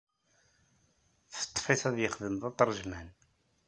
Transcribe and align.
Teṭṭef-it 1.33 1.81
ad 1.89 1.97
yexdem 1.99 2.35
d 2.41 2.43
atrejman. 2.49 3.07